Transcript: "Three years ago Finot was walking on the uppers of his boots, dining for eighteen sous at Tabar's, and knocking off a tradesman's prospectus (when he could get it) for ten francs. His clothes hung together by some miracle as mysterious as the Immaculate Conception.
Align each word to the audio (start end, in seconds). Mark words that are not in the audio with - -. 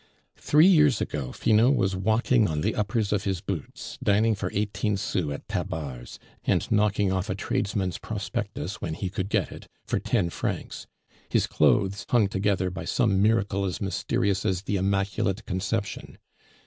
"Three 0.39 0.65
years 0.65 0.99
ago 0.99 1.31
Finot 1.31 1.75
was 1.75 1.95
walking 1.95 2.47
on 2.47 2.61
the 2.61 2.73
uppers 2.73 3.13
of 3.13 3.23
his 3.25 3.39
boots, 3.39 3.99
dining 4.03 4.33
for 4.33 4.49
eighteen 4.51 4.97
sous 4.97 5.31
at 5.31 5.47
Tabar's, 5.47 6.17
and 6.43 6.71
knocking 6.71 7.11
off 7.11 7.29
a 7.29 7.35
tradesman's 7.35 7.99
prospectus 7.99 8.81
(when 8.81 8.95
he 8.95 9.11
could 9.11 9.29
get 9.29 9.51
it) 9.51 9.67
for 9.85 9.99
ten 9.99 10.31
francs. 10.31 10.87
His 11.29 11.45
clothes 11.45 12.07
hung 12.09 12.29
together 12.29 12.71
by 12.71 12.85
some 12.85 13.21
miracle 13.21 13.63
as 13.63 13.79
mysterious 13.79 14.43
as 14.43 14.63
the 14.63 14.77
Immaculate 14.77 15.45
Conception. 15.45 16.17